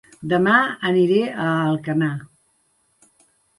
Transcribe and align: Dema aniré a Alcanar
Dema 0.29 0.55
aniré 0.91 1.19
a 1.45 1.45
Alcanar 1.67 2.11